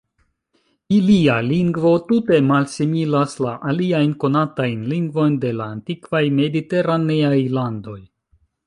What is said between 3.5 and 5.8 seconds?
aliajn konatajn lingvojn de la